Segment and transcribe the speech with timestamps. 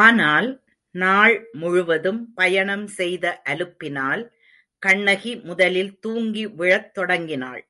[0.00, 0.48] ஆனால்,
[0.94, 4.22] நாள் முழுவதும் பயணம் செய்த அலுப்பினால்
[4.82, 7.62] கண்ணகி முதலில் தூங்கி விழத் தொடங்கினாள்.